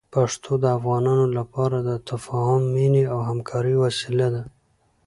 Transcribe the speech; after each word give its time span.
پښتو 0.13 0.51
د 0.63 0.65
افغانانو 0.77 1.25
لپاره 1.37 1.77
د 1.87 1.89
تفاهم، 2.09 2.61
مینې 2.75 3.03
او 3.13 3.19
همکارۍ 3.29 3.75
وسیله 3.83 4.27
ده. 4.33 4.43